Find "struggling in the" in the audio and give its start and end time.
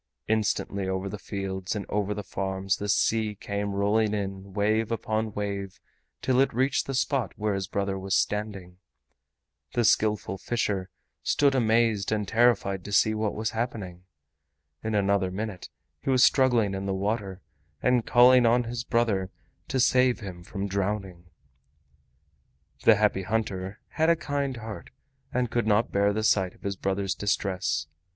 16.23-16.95